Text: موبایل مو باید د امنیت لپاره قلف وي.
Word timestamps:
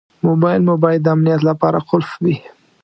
موبایل 0.27 0.61
مو 0.67 0.75
باید 0.83 1.01
د 1.03 1.07
امنیت 1.15 1.41
لپاره 1.49 1.79
قلف 1.89 2.11
وي. 2.23 2.35